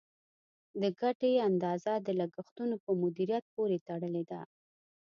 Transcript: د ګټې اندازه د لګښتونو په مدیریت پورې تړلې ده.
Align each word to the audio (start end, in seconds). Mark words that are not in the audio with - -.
د 0.81 0.83
ګټې 1.01 1.31
اندازه 1.49 1.93
د 2.05 2.07
لګښتونو 2.19 2.75
په 2.83 2.91
مدیریت 3.01 3.45
پورې 3.53 3.77
تړلې 3.87 4.23
ده. 4.31 4.41